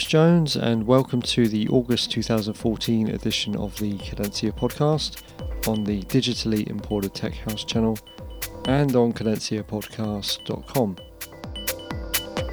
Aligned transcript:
Chris 0.00 0.08
Jones, 0.08 0.56
and 0.56 0.86
welcome 0.86 1.20
to 1.20 1.46
the 1.46 1.68
August 1.68 2.10
2014 2.12 3.10
edition 3.10 3.54
of 3.54 3.78
the 3.78 3.98
Cadencia 3.98 4.50
podcast 4.50 5.20
on 5.68 5.84
the 5.84 6.02
digitally 6.04 6.66
imported 6.70 7.14
Tech 7.14 7.34
House 7.34 7.64
channel 7.64 7.98
and 8.64 8.96
on 8.96 9.12
cadenciapodcast.com. 9.12 10.96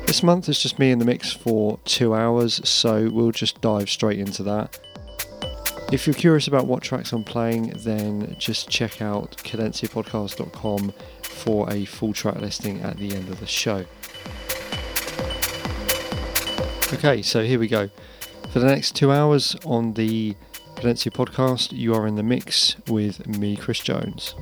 This 0.05 0.23
month 0.23 0.49
is 0.49 0.61
just 0.61 0.77
me 0.77 0.91
in 0.91 0.99
the 0.99 1.05
mix 1.05 1.31
for 1.31 1.79
two 1.85 2.13
hours, 2.13 2.59
so 2.67 3.09
we'll 3.09 3.31
just 3.31 3.61
dive 3.61 3.89
straight 3.89 4.19
into 4.19 4.43
that. 4.43 4.77
If 5.93 6.05
you're 6.05 6.15
curious 6.15 6.49
about 6.49 6.67
what 6.67 6.83
tracks 6.83 7.13
I'm 7.13 7.23
playing, 7.23 7.69
then 7.77 8.35
just 8.37 8.67
check 8.67 9.01
out 9.01 9.37
cadenciapodcast.com 9.37 10.93
for 11.21 11.71
a 11.71 11.85
full 11.85 12.11
track 12.11 12.41
listing 12.41 12.81
at 12.81 12.97
the 12.97 13.15
end 13.15 13.29
of 13.29 13.39
the 13.39 13.47
show. 13.47 13.85
Okay, 16.93 17.21
so 17.21 17.43
here 17.43 17.59
we 17.59 17.67
go. 17.67 17.89
For 18.49 18.59
the 18.59 18.65
next 18.65 18.95
two 18.95 19.11
hours 19.11 19.57
on 19.65 19.93
the 19.93 20.35
Cadencia 20.75 21.11
podcast, 21.11 21.73
you 21.73 21.93
are 21.93 22.07
in 22.07 22.15
the 22.15 22.23
mix 22.23 22.77
with 22.87 23.27
me, 23.27 23.57
Chris 23.57 23.79
Jones. 23.79 24.35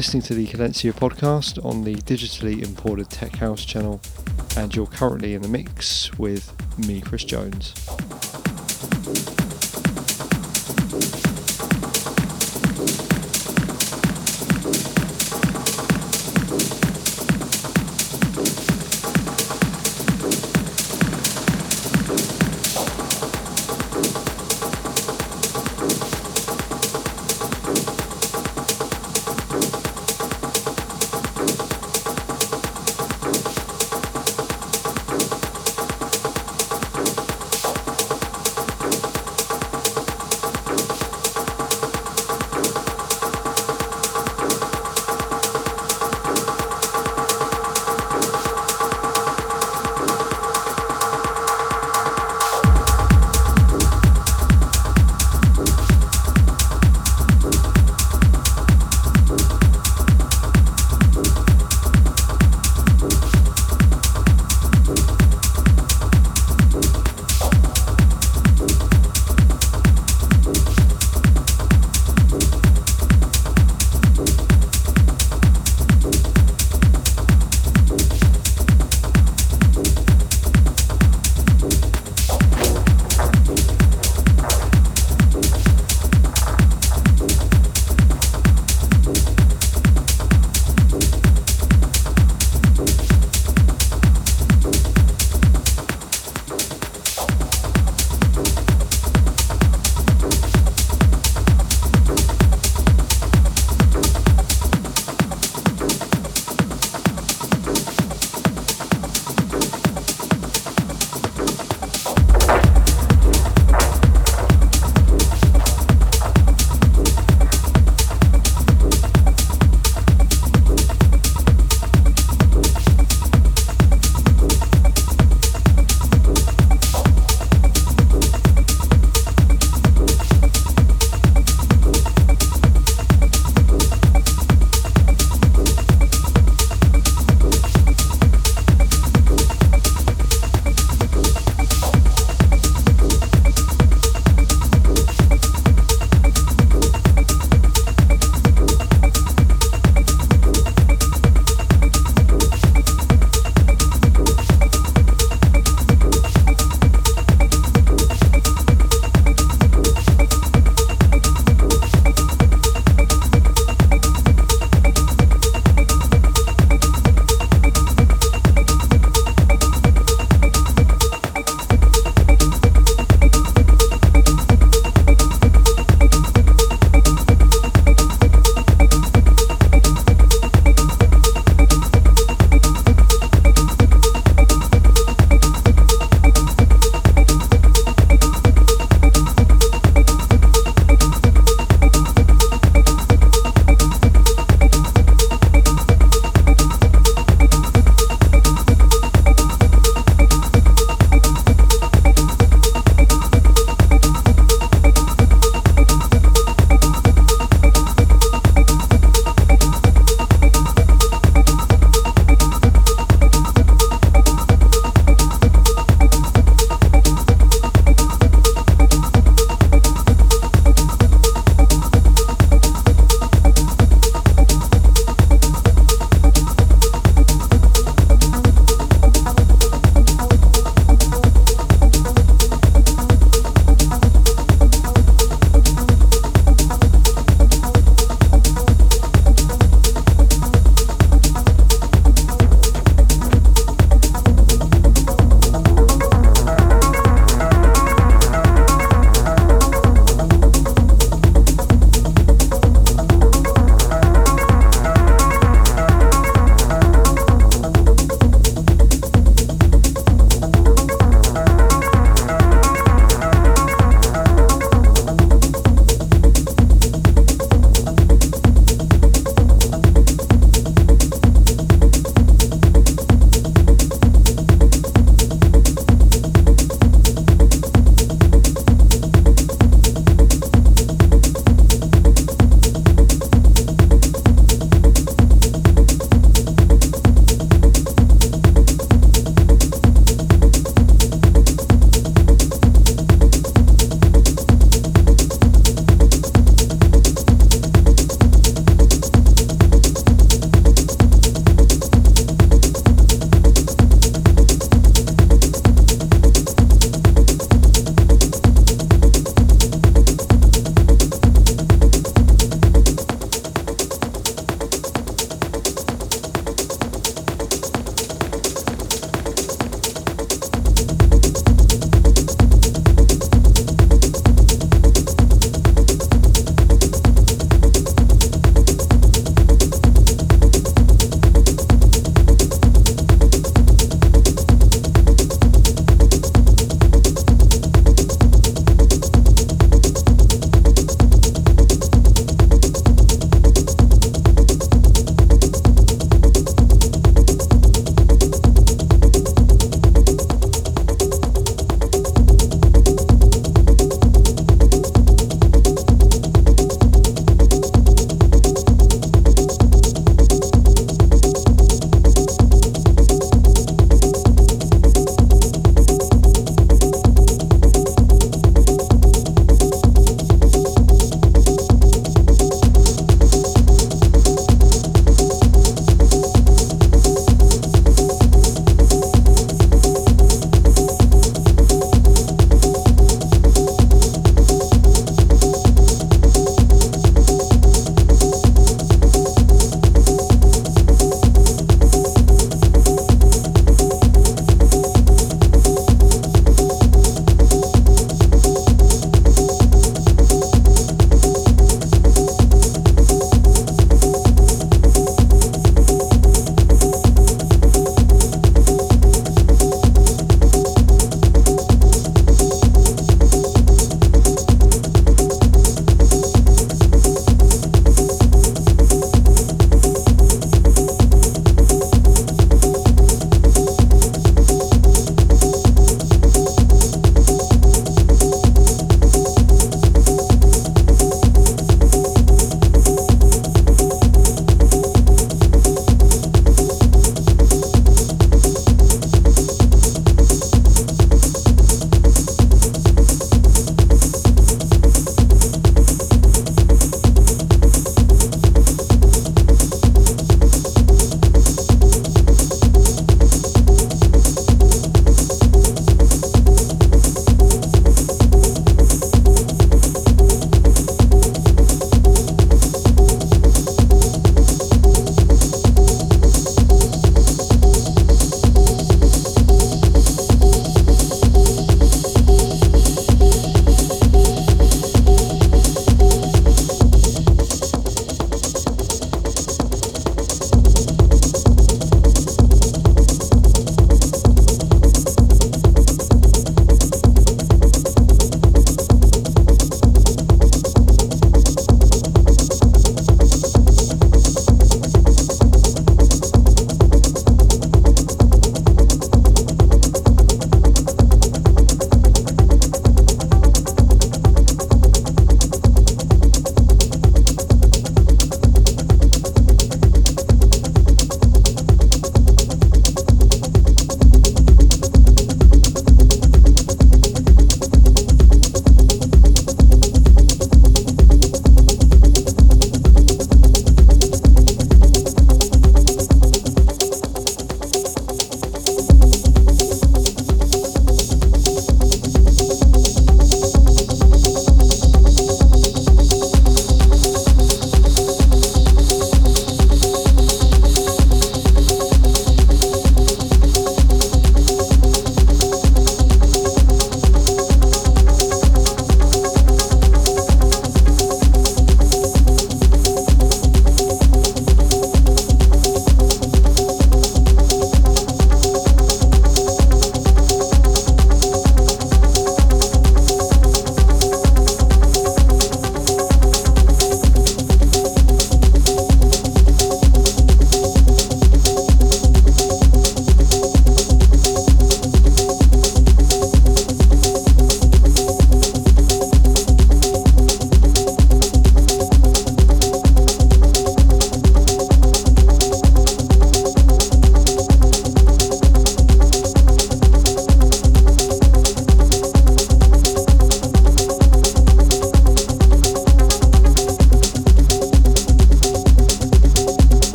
Listening 0.00 0.22
to 0.22 0.32
the 0.32 0.46
Cadencia 0.46 0.94
podcast 0.94 1.62
on 1.62 1.84
the 1.84 1.94
digitally 1.94 2.62
imported 2.62 3.10
Tech 3.10 3.36
House 3.36 3.66
channel, 3.66 4.00
and 4.56 4.74
you're 4.74 4.86
currently 4.86 5.34
in 5.34 5.42
the 5.42 5.48
mix 5.48 6.10
with 6.16 6.56
me, 6.78 7.02
Chris 7.02 7.22
Jones. 7.22 7.74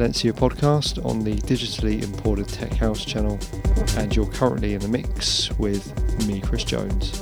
Cadencia 0.00 0.32
podcast 0.32 1.04
on 1.04 1.24
the 1.24 1.34
digitally 1.42 2.02
imported 2.02 2.48
Tech 2.48 2.72
House 2.72 3.04
channel, 3.04 3.38
and 3.98 4.16
you're 4.16 4.24
currently 4.24 4.72
in 4.72 4.80
the 4.80 4.88
mix 4.88 5.50
with 5.58 5.92
me, 6.26 6.40
Chris 6.40 6.64
Jones. 6.64 7.20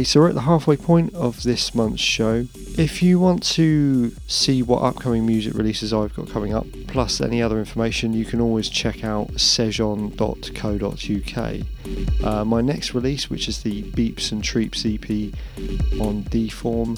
Okay, 0.00 0.06
so 0.06 0.20
we're 0.20 0.30
at 0.30 0.34
the 0.34 0.40
halfway 0.40 0.78
point 0.78 1.14
of 1.14 1.42
this 1.42 1.74
month's 1.74 2.00
show. 2.00 2.46
If 2.78 3.02
you 3.02 3.20
want 3.20 3.42
to 3.56 4.12
see 4.26 4.62
what 4.62 4.78
upcoming 4.78 5.26
music 5.26 5.52
releases 5.52 5.92
I've 5.92 6.14
got 6.14 6.30
coming 6.30 6.54
up, 6.54 6.66
plus 6.86 7.20
any 7.20 7.42
other 7.42 7.58
information, 7.58 8.14
you 8.14 8.24
can 8.24 8.40
always 8.40 8.70
check 8.70 9.04
out 9.04 9.28
sejon.co.uk. 9.32 10.16
Uh, 12.24 12.44
my 12.46 12.62
next 12.62 12.94
release, 12.94 13.28
which 13.28 13.46
is 13.46 13.62
the 13.62 13.82
Beeps 13.82 14.32
and 14.32 14.42
Treeps 14.42 14.86
EP 14.86 15.34
on 16.00 16.22
D-Form, 16.22 16.96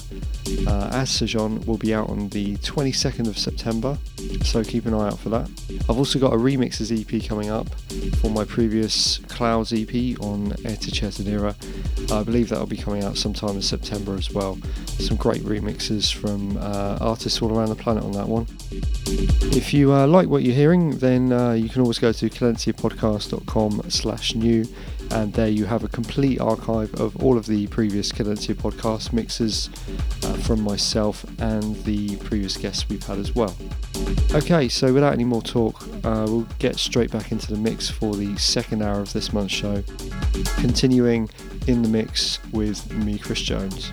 uh, 0.67 0.89
as 0.91 1.09
Sejon, 1.09 1.65
will 1.65 1.77
be 1.77 1.93
out 1.93 2.09
on 2.09 2.29
the 2.29 2.57
22nd 2.57 3.27
of 3.27 3.37
September, 3.37 3.97
so 4.43 4.63
keep 4.63 4.85
an 4.85 4.93
eye 4.93 5.07
out 5.07 5.19
for 5.19 5.29
that. 5.29 5.49
I've 5.89 5.97
also 5.97 6.19
got 6.19 6.33
a 6.33 6.37
remixes 6.37 6.91
EP 6.91 7.27
coming 7.27 7.49
up 7.49 7.67
for 8.15 8.29
my 8.29 8.43
previous 8.43 9.19
Clouds 9.29 9.73
EP 9.73 10.19
on 10.19 10.53
Eta 10.65 10.91
Cetanera. 10.91 11.55
I 12.11 12.23
believe 12.23 12.49
that'll 12.49 12.65
be 12.65 12.77
coming 12.77 13.03
out 13.03 13.17
sometime 13.17 13.55
in 13.55 13.61
September 13.61 14.15
as 14.15 14.31
well. 14.31 14.57
Some 14.99 15.17
great 15.17 15.41
remixes 15.43 16.13
from 16.13 16.57
uh, 16.57 16.97
artists 16.99 17.41
all 17.41 17.57
around 17.57 17.69
the 17.69 17.75
planet 17.75 18.03
on 18.03 18.11
that 18.13 18.27
one. 18.27 18.47
If 19.55 19.73
you 19.73 19.93
uh, 19.93 20.07
like 20.07 20.27
what 20.27 20.43
you're 20.43 20.55
hearing, 20.55 20.97
then 20.97 21.31
uh, 21.31 21.53
you 21.53 21.69
can 21.69 21.81
always 21.81 21.99
go 21.99 22.11
to 22.11 22.29
cadenciapodcast.com 22.29 23.89
slash 23.89 24.35
new 24.35 24.65
and 25.13 25.31
there 25.33 25.47
you 25.47 25.65
have 25.65 25.83
a 25.83 25.87
complete 25.87 26.41
archive 26.41 26.93
of 26.99 27.15
all 27.23 27.37
of 27.37 27.45
the 27.45 27.67
previous 27.67 28.11
Cadencia 28.11 28.55
podcast 28.55 29.13
mixes 29.13 29.69
uh, 30.23 30.33
from 30.37 30.61
myself 30.61 31.23
and 31.39 31.75
the 31.83 32.15
previous 32.17 32.57
guests 32.57 32.89
we've 32.89 33.03
had 33.03 33.19
as 33.19 33.35
well. 33.35 33.55
Okay, 34.33 34.67
so 34.67 34.91
without 34.91 35.13
any 35.13 35.23
more 35.23 35.41
talk, 35.41 35.83
uh, 36.03 36.25
we'll 36.27 36.47
get 36.57 36.77
straight 36.77 37.11
back 37.11 37.31
into 37.31 37.47
the 37.53 37.59
mix 37.59 37.89
for 37.89 38.15
the 38.15 38.35
second 38.37 38.81
hour 38.81 38.99
of 38.99 39.13
this 39.13 39.31
month's 39.31 39.53
show, 39.53 39.83
continuing 40.57 41.29
in 41.67 41.83
the 41.83 41.89
mix 41.89 42.39
with 42.51 42.91
me, 42.93 43.19
Chris 43.19 43.41
Jones. 43.41 43.91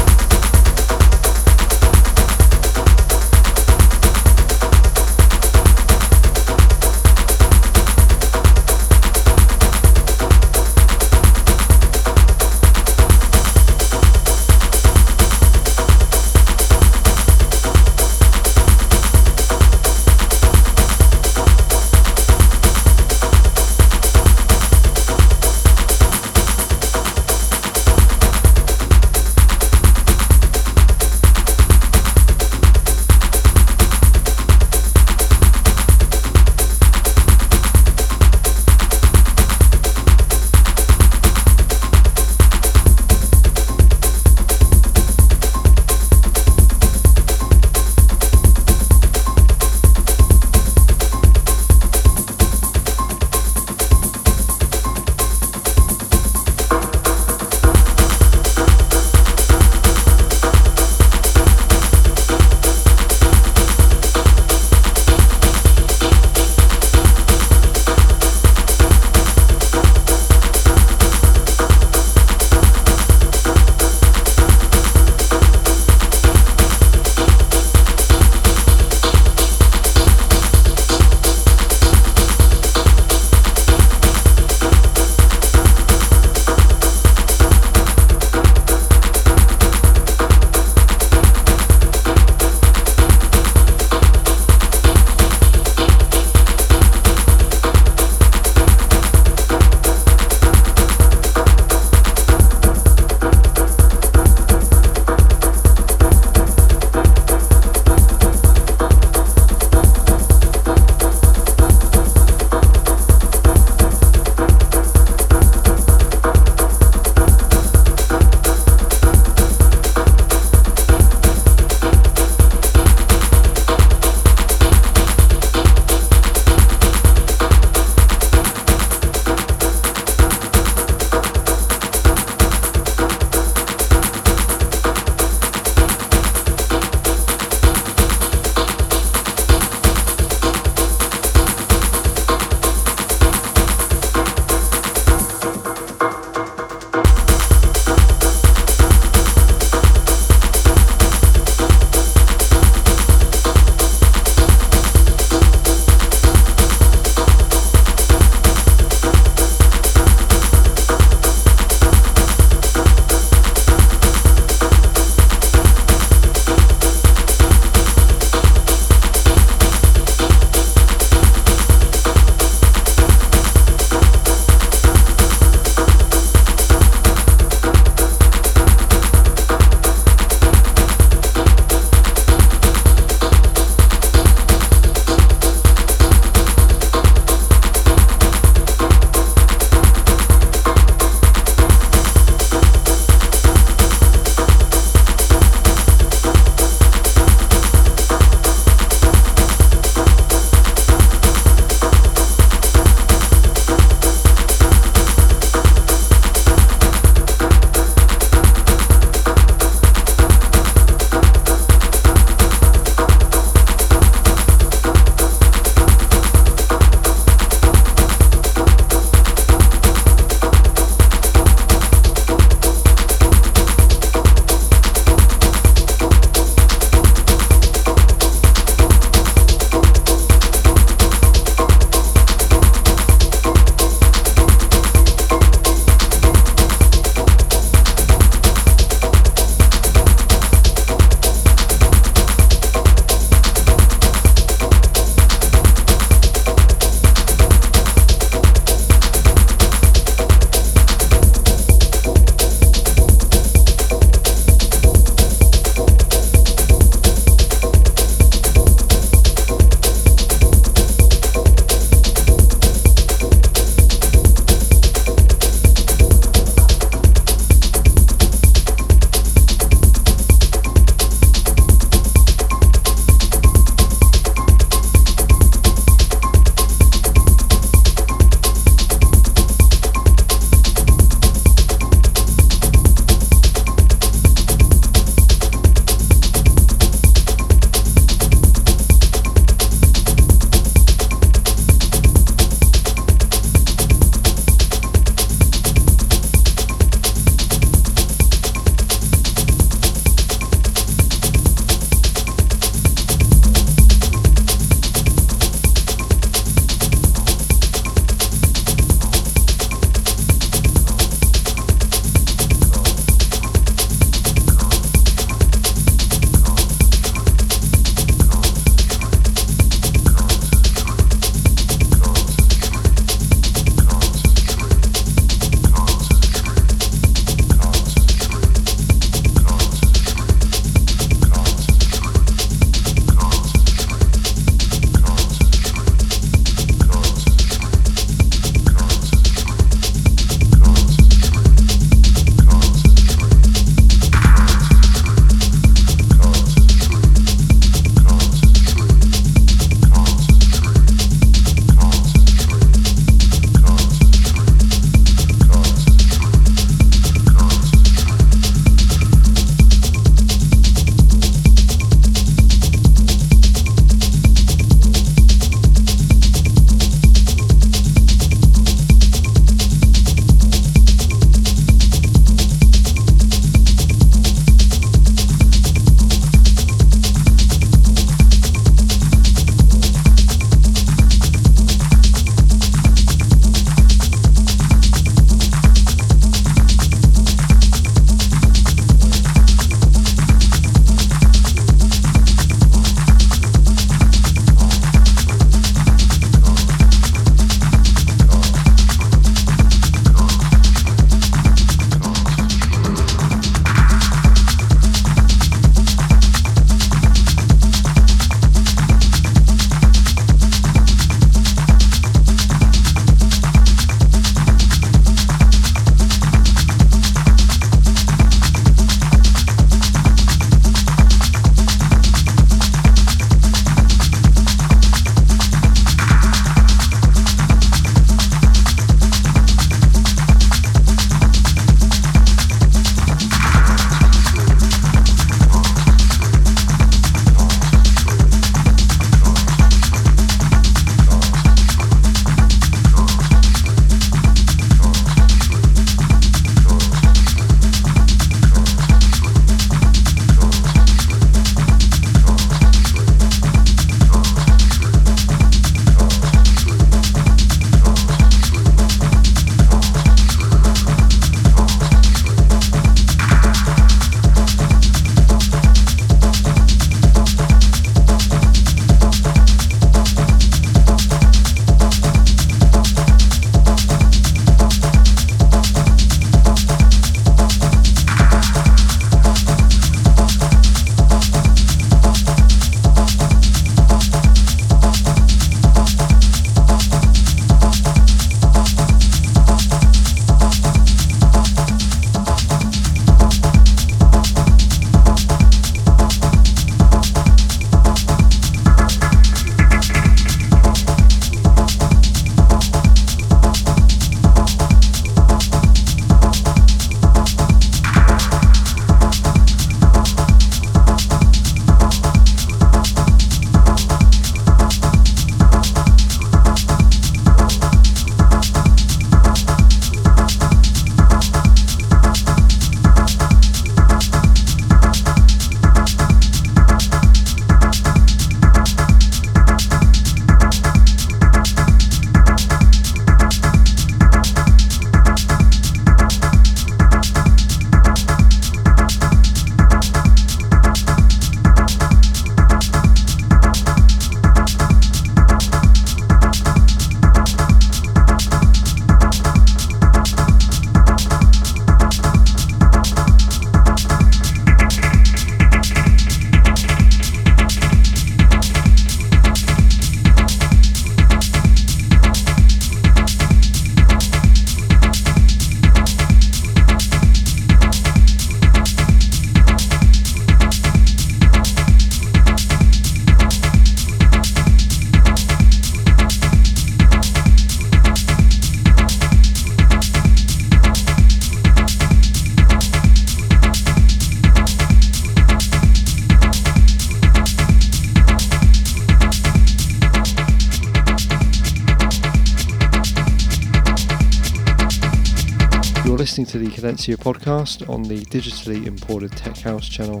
Listening 596.16 596.26
to 596.26 596.48
the 596.48 596.54
Cadencia 596.54 596.96
podcast 596.96 597.68
on 597.68 597.82
the 597.82 598.04
digitally 598.04 598.66
imported 598.66 599.10
Tech 599.16 599.36
House 599.38 599.68
channel, 599.68 600.00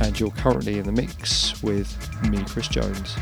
and 0.00 0.18
you're 0.18 0.32
currently 0.32 0.80
in 0.80 0.84
the 0.84 0.90
mix 0.90 1.62
with 1.62 1.96
me, 2.24 2.42
Chris 2.48 2.66
Jones. 2.66 3.14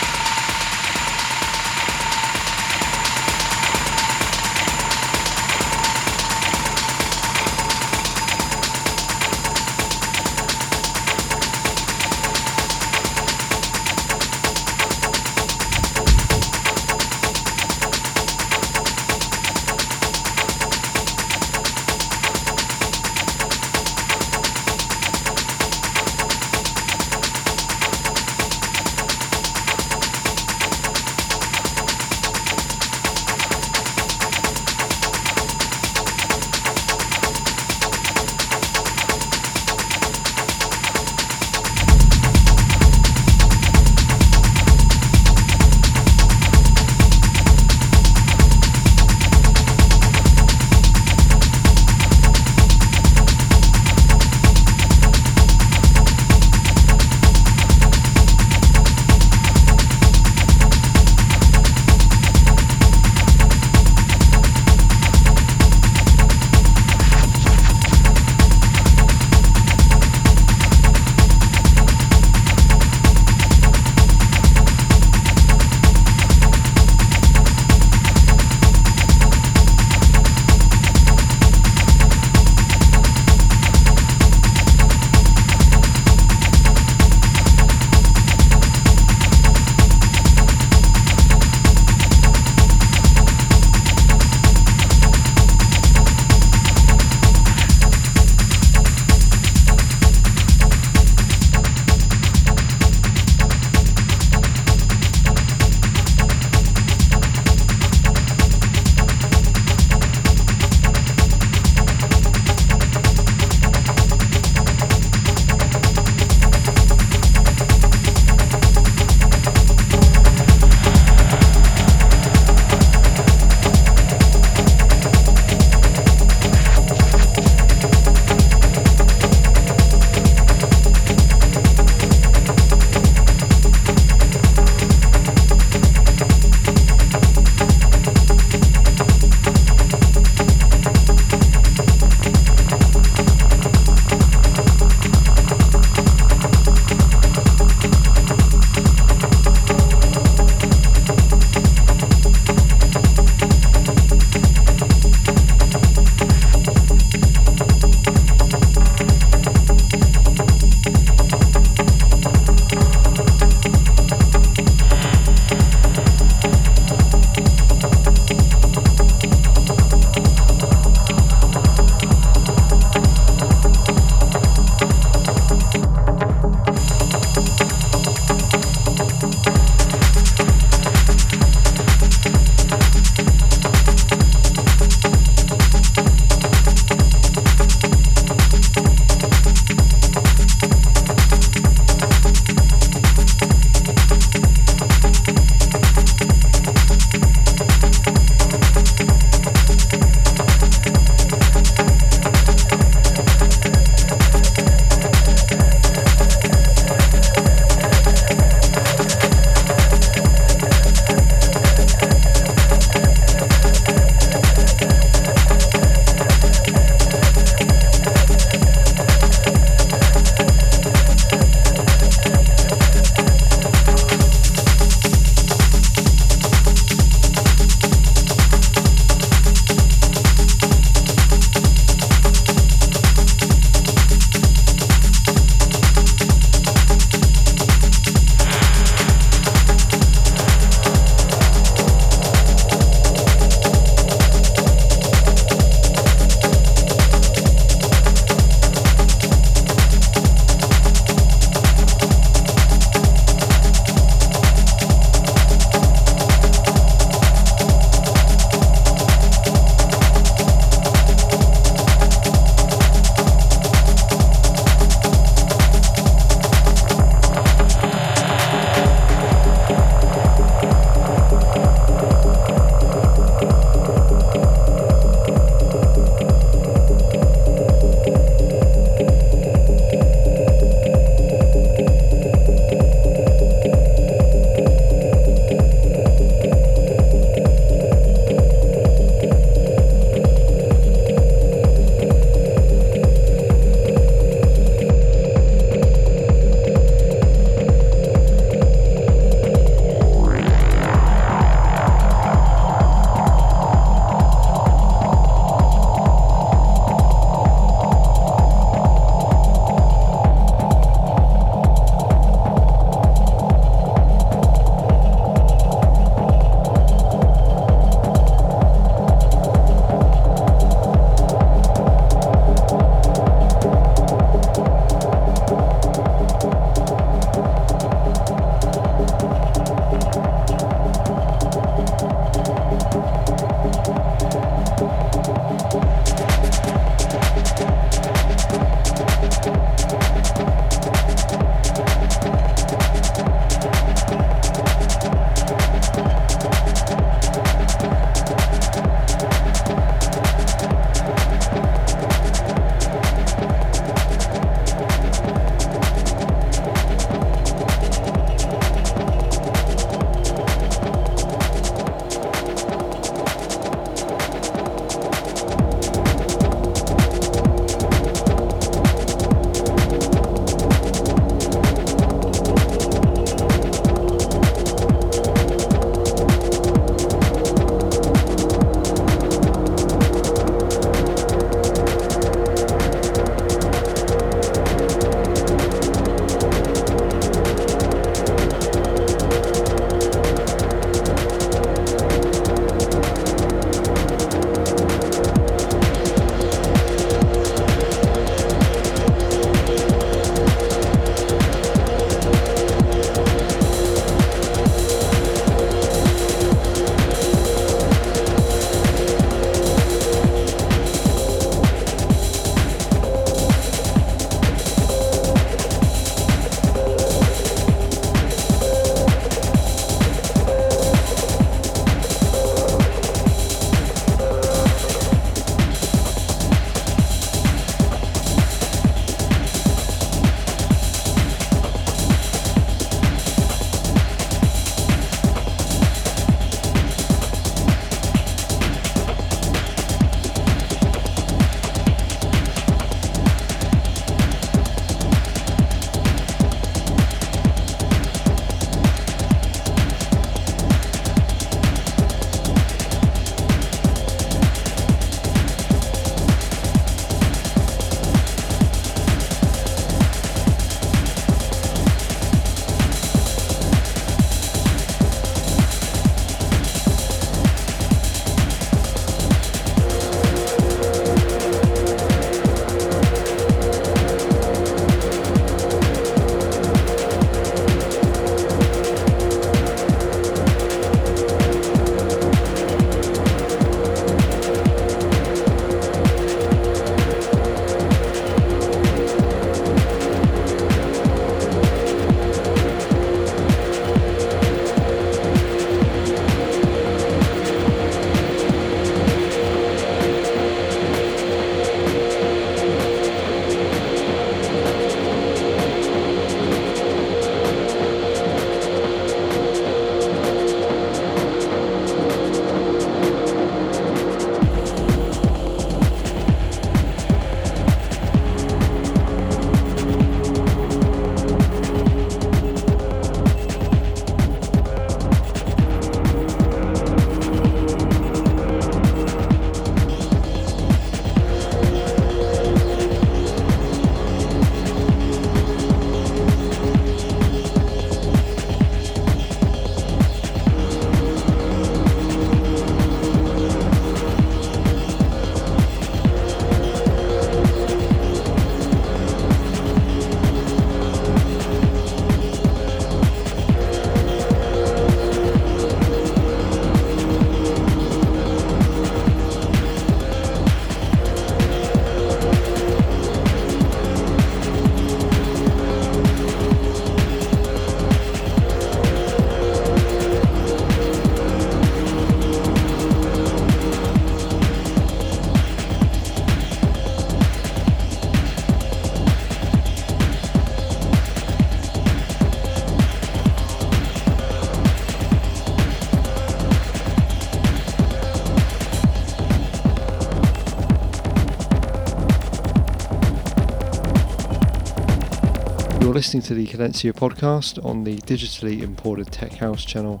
Listening 596.00 596.22
to 596.22 596.32
the 596.32 596.46
Cadencia 596.46 596.94
podcast 596.94 597.62
on 597.62 597.84
the 597.84 597.98
digitally 597.98 598.62
imported 598.62 599.12
Tech 599.12 599.32
House 599.32 599.62
channel, 599.62 600.00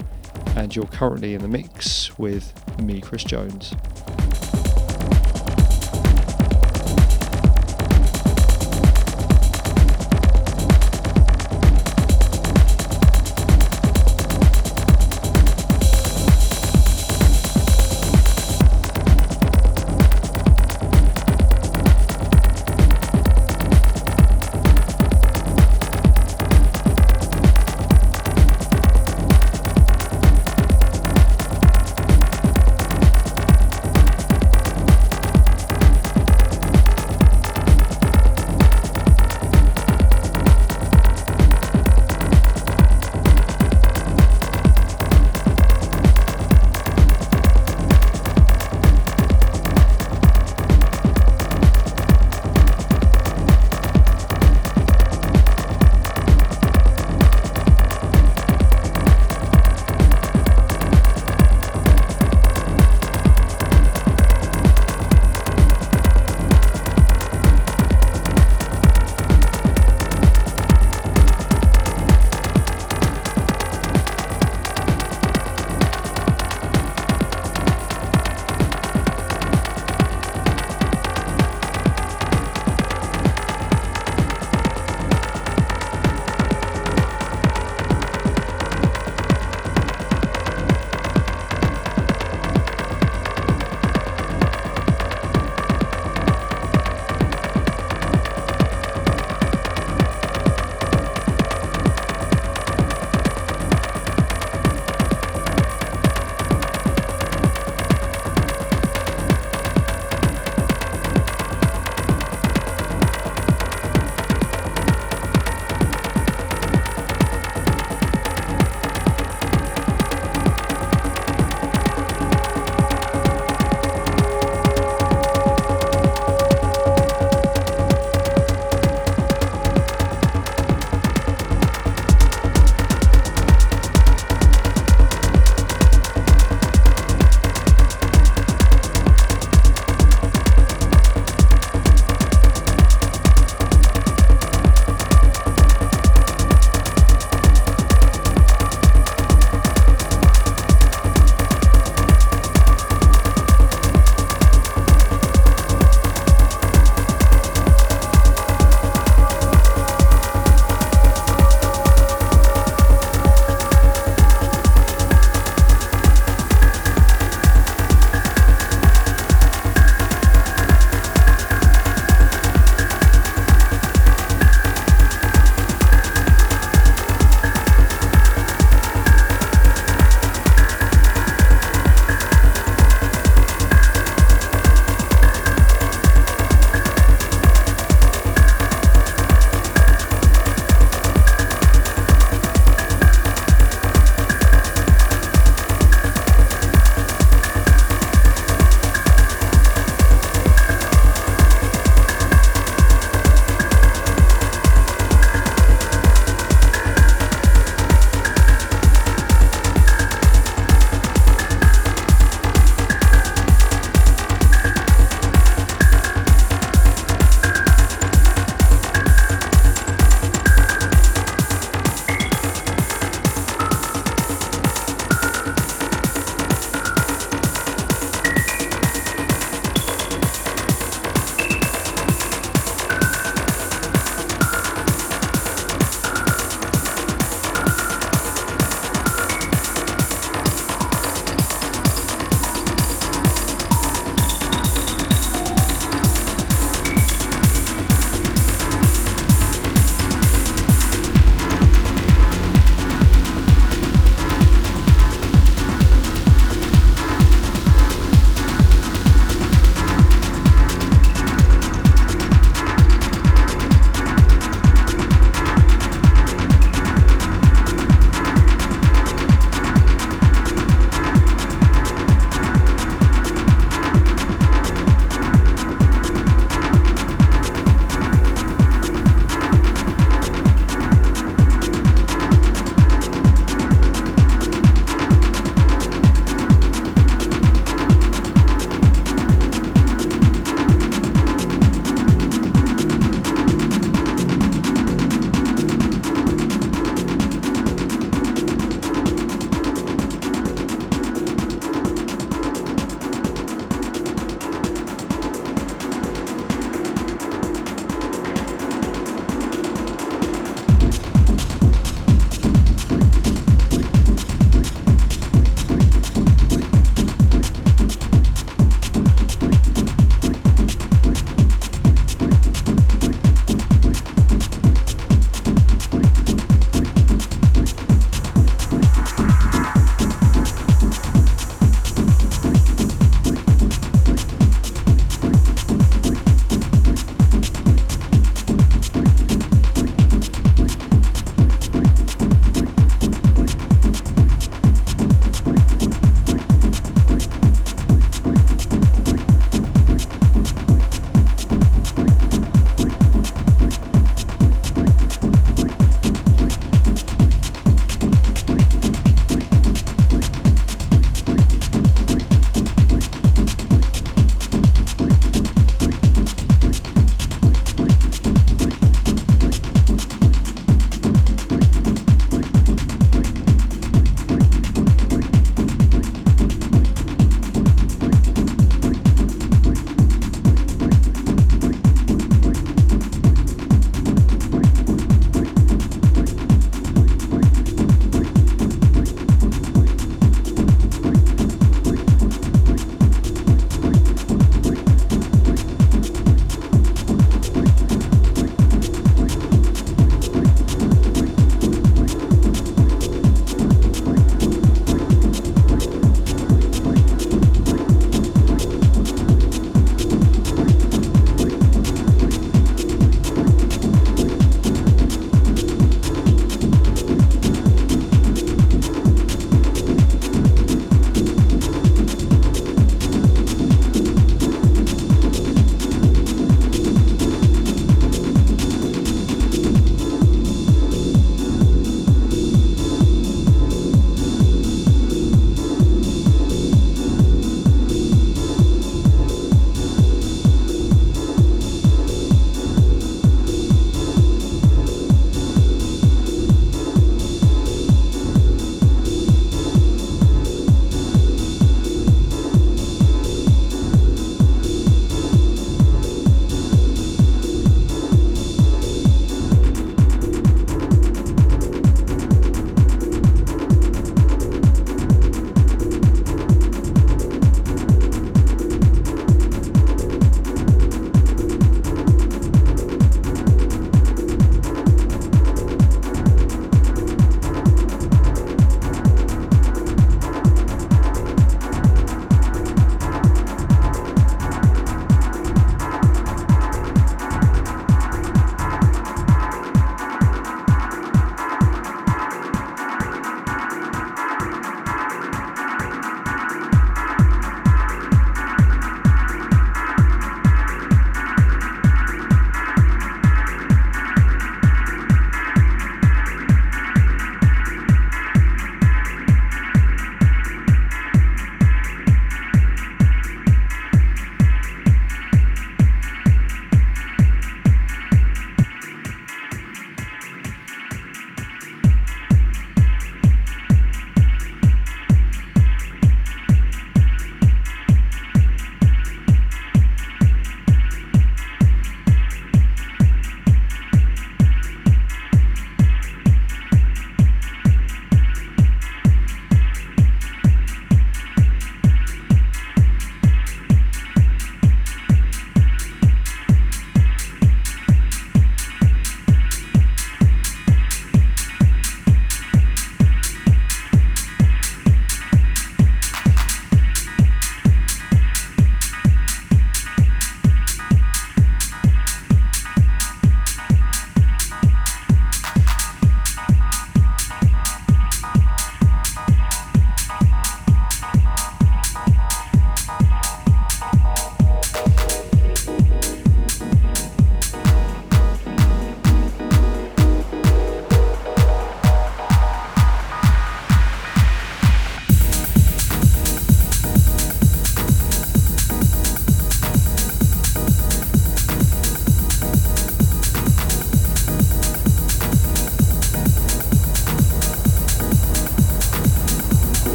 and 0.56 0.74
you're 0.74 0.86
currently 0.86 1.34
in 1.34 1.42
the 1.42 1.48
mix 1.48 2.18
with 2.18 2.54
me, 2.80 3.02
Chris 3.02 3.22
Jones. 3.22 3.74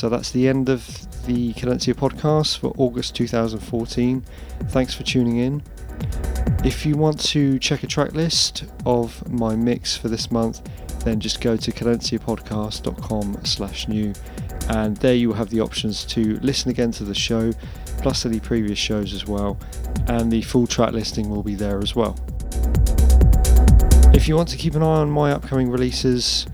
So 0.00 0.08
that's 0.08 0.30
the 0.30 0.48
end 0.48 0.70
of 0.70 0.86
the 1.26 1.52
Cadencia 1.52 1.92
podcast 1.92 2.56
for 2.56 2.72
August 2.78 3.14
2014. 3.16 4.24
Thanks 4.68 4.94
for 4.94 5.02
tuning 5.02 5.36
in. 5.36 5.62
If 6.64 6.86
you 6.86 6.96
want 6.96 7.20
to 7.26 7.58
check 7.58 7.82
a 7.82 7.86
track 7.86 8.14
list 8.14 8.64
of 8.86 9.30
my 9.30 9.54
mix 9.54 9.98
for 9.98 10.08
this 10.08 10.30
month, 10.30 10.62
then 11.04 11.20
just 11.20 11.42
go 11.42 11.54
to 11.54 11.70
cadenciapodcast.com 11.70 13.44
slash 13.44 13.88
new 13.88 14.14
and 14.70 14.96
there 14.96 15.14
you 15.14 15.28
will 15.28 15.36
have 15.36 15.50
the 15.50 15.60
options 15.60 16.06
to 16.06 16.38
listen 16.40 16.70
again 16.70 16.92
to 16.92 17.04
the 17.04 17.14
show 17.14 17.52
plus 17.98 18.24
any 18.24 18.40
previous 18.40 18.78
shows 18.78 19.12
as 19.12 19.26
well 19.26 19.58
and 20.06 20.32
the 20.32 20.40
full 20.40 20.66
track 20.66 20.92
listing 20.92 21.28
will 21.28 21.42
be 21.42 21.54
there 21.54 21.78
as 21.80 21.94
well. 21.94 22.18
If 24.14 24.26
you 24.26 24.34
want 24.34 24.48
to 24.48 24.56
keep 24.56 24.74
an 24.76 24.82
eye 24.82 24.86
on 24.86 25.10
my 25.10 25.32
upcoming 25.32 25.70
releases 25.70 26.46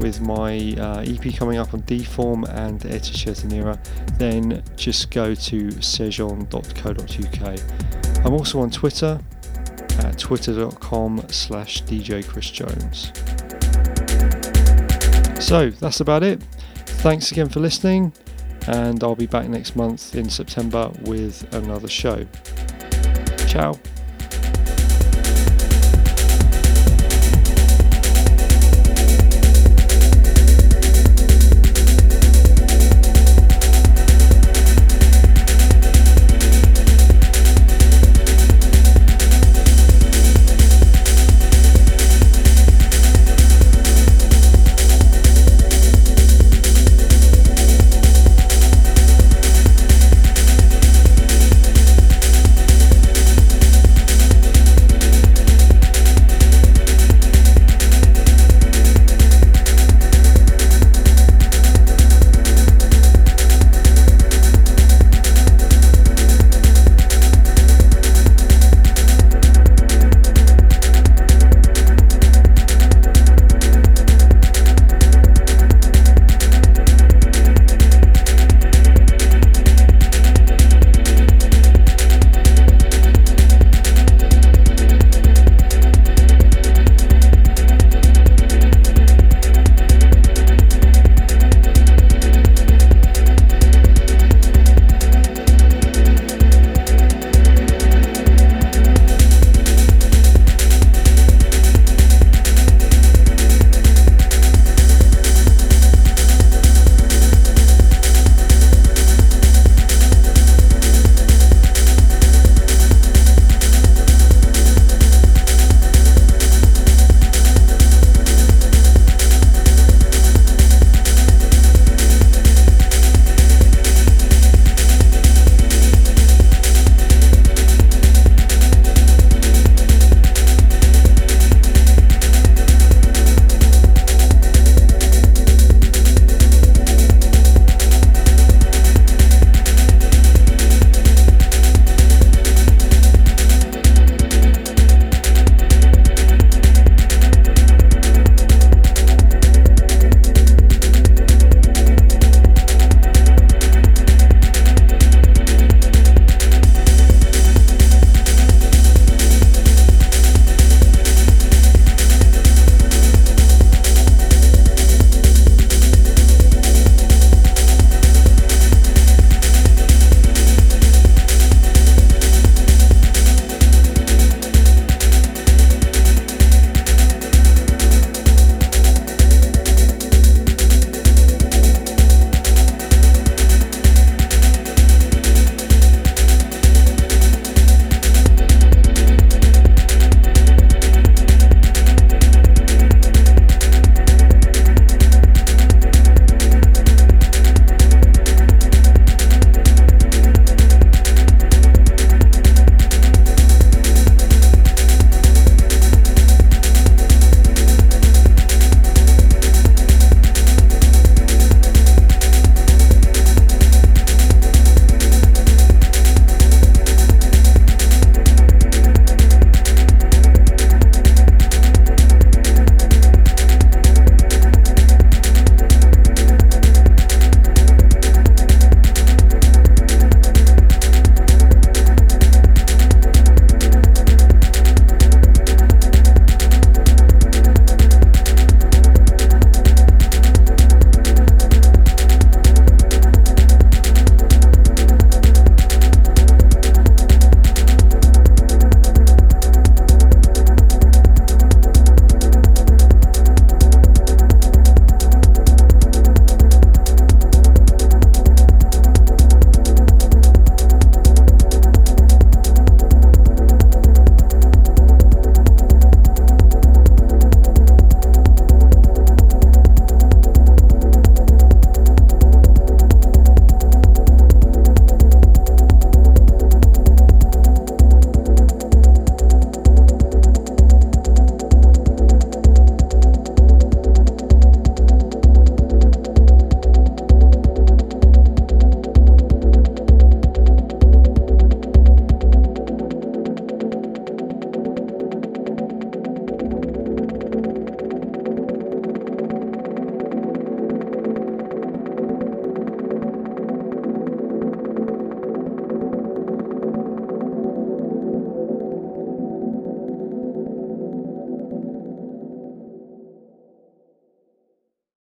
with 0.00 0.20
my 0.20 0.74
uh, 0.78 1.04
EP 1.06 1.34
coming 1.34 1.58
up 1.58 1.74
on 1.74 1.82
Deform 1.82 2.44
and 2.50 2.80
Etichetanera, 2.80 3.78
then 4.18 4.62
just 4.76 5.10
go 5.10 5.34
to 5.34 5.68
sejon.co.uk. 5.68 7.60
I'm 8.24 8.32
also 8.32 8.60
on 8.60 8.70
Twitter 8.70 9.20
at 10.00 10.18
twitter.com 10.18 11.26
slash 11.28 11.82
DJ 11.84 12.26
Chris 12.26 12.50
Jones. 12.50 13.12
So 15.44 15.70
that's 15.70 16.00
about 16.00 16.22
it. 16.22 16.42
Thanks 17.02 17.30
again 17.30 17.48
for 17.48 17.60
listening, 17.60 18.12
and 18.66 19.02
I'll 19.04 19.14
be 19.14 19.26
back 19.26 19.48
next 19.48 19.76
month 19.76 20.14
in 20.14 20.28
September 20.28 20.90
with 21.02 21.46
another 21.54 21.88
show. 21.88 22.26
Ciao. 23.46 23.78